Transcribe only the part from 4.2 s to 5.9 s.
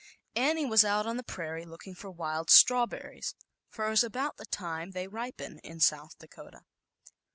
the time they ripen in